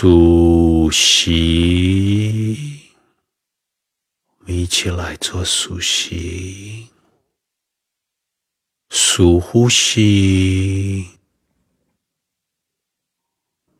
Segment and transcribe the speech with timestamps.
[0.00, 2.56] 数息，
[4.38, 6.88] 我们一起来做数息，
[8.88, 11.06] 数呼吸，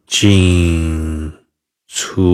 [0.07, 1.33] 进
[1.87, 2.29] 出，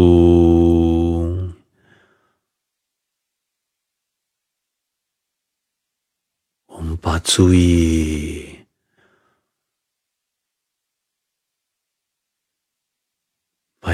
[6.66, 8.45] 我们把注意。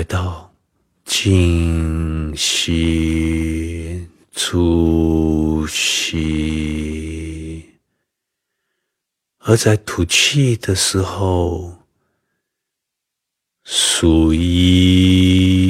[0.05, 0.55] 到
[1.05, 7.65] 静心、出吸，
[9.39, 11.79] 而在吐气的时候，
[13.65, 15.61] 数一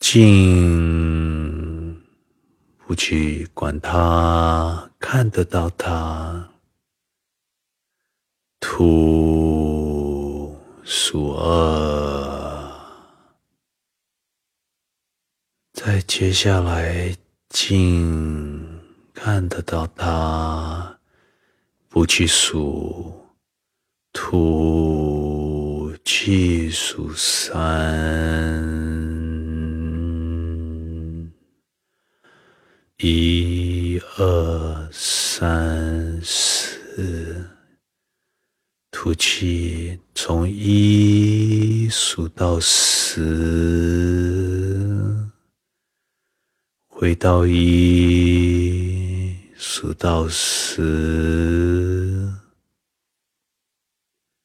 [0.00, 2.00] 静，
[2.86, 6.50] 不去管它，看得到它，
[8.60, 9.67] 吐。
[10.90, 12.80] 数二，
[15.74, 17.14] 再接下来
[17.50, 18.66] 进，
[19.12, 20.98] 看得到它，
[21.90, 23.12] 不去数，
[24.14, 27.60] 吐气数三，
[32.96, 37.57] 一二三四。
[39.00, 43.24] 吐气，从一数到十，
[46.88, 52.28] 回到一数到十，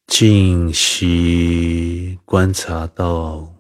[0.06, 3.56] 静息，观察到，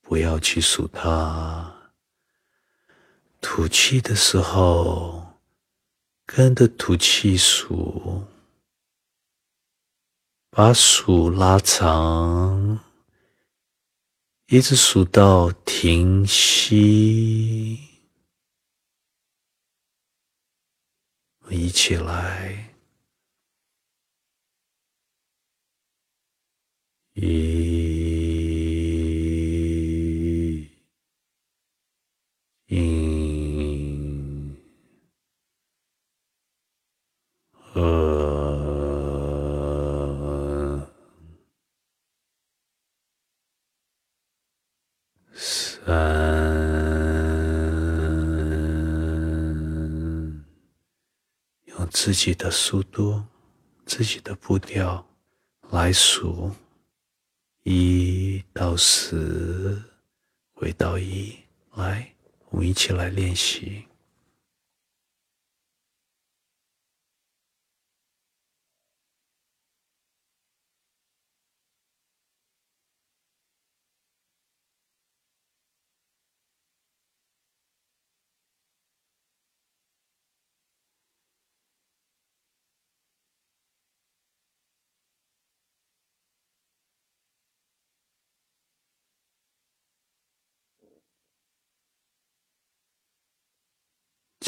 [0.00, 1.74] 不要去数它。
[3.40, 5.26] 吐气的时候，
[6.24, 8.22] 跟着吐气数。
[10.56, 12.80] 把数拉长，
[14.46, 17.78] 一直数到停息。
[21.50, 22.74] 一起来，
[27.12, 27.26] 一，
[32.68, 34.56] 一，
[37.74, 38.16] 二。
[45.38, 45.94] 三，
[51.90, 53.22] 自己的速度、
[53.84, 55.06] 自己的步调
[55.70, 56.50] 来数，
[57.62, 59.82] 一到十，
[60.54, 61.36] 回到一，
[61.74, 62.12] 来，
[62.50, 63.84] 我们一起来练习。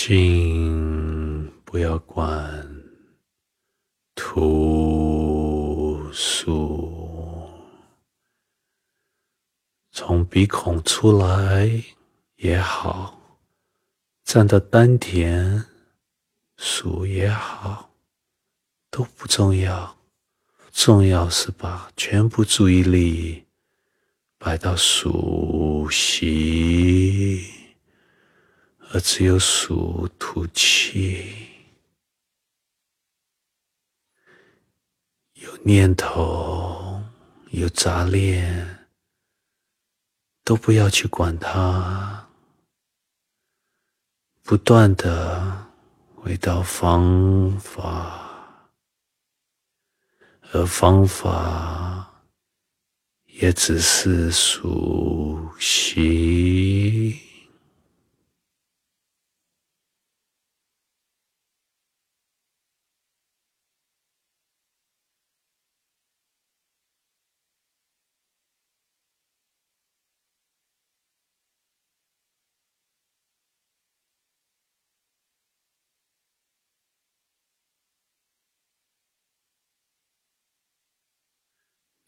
[0.08, 2.66] 进，不要管，
[4.14, 7.46] 吐数，
[9.92, 11.70] 从鼻孔出来
[12.36, 13.20] 也好，
[14.24, 15.62] 站到丹田
[16.56, 17.90] 数也好，
[18.90, 19.94] 都不重要，
[20.72, 23.44] 重要是把全部注意力
[24.38, 27.57] 摆到数息。
[28.90, 31.46] 而只有数吐气，
[35.34, 37.02] 有念头，
[37.50, 38.88] 有杂念，
[40.42, 42.26] 都不要去管它，
[44.42, 45.66] 不断的
[46.16, 48.72] 回到方法，
[50.50, 52.10] 而方法
[53.26, 57.27] 也只是数息。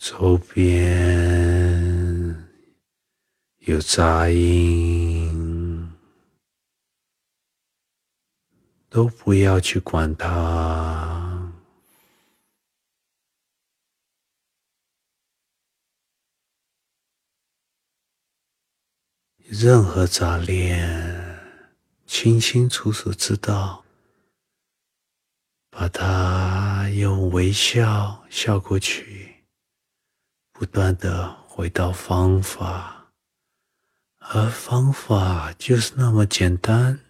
[0.00, 0.64] 周边
[3.58, 5.92] 有杂音
[8.88, 11.52] 都不要去管它。
[19.36, 21.38] 任何杂念
[22.06, 23.84] 清清楚楚知道
[25.68, 29.19] 把它用微笑笑过去。
[30.60, 33.10] 不断的回到方法，
[34.18, 37.00] 而方法就是那么简单，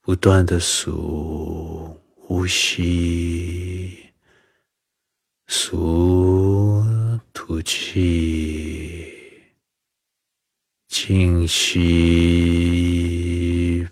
[0.00, 4.12] 不断的数呼吸。
[5.46, 6.84] 数
[7.32, 9.06] 吐气，
[10.88, 11.86] 静息，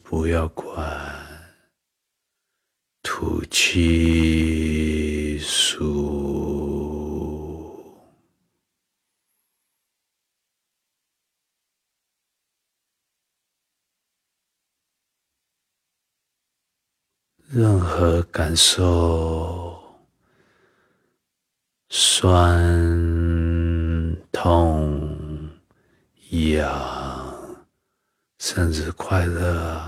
[0.02, 0.84] 不要管，
[3.00, 6.02] 吐气数，
[17.54, 19.80] 任何感受。
[21.88, 22.66] 酸、
[24.32, 25.48] 痛、
[26.30, 27.56] 痒，
[28.40, 29.80] 甚至快乐，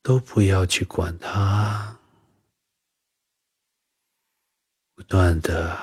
[0.00, 1.98] 都不要去管它，
[4.94, 5.76] 不断的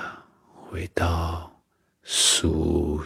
[0.52, 1.56] 回到
[2.02, 3.00] 数。